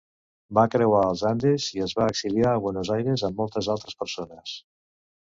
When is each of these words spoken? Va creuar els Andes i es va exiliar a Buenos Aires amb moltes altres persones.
Va 0.57 0.61
creuar 0.75 1.01
els 1.09 1.19
Andes 1.31 1.67
i 1.75 1.83
es 1.87 1.93
va 1.99 2.07
exiliar 2.13 2.53
a 2.55 2.63
Buenos 2.63 2.91
Aires 2.97 3.25
amb 3.29 3.43
moltes 3.45 3.69
altres 3.75 3.99
persones. 4.01 4.57